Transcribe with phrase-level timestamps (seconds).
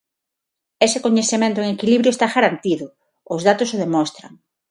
[0.85, 2.85] Ese coñecemento en equilibrio está garantido,
[3.33, 4.31] os datos o demostran.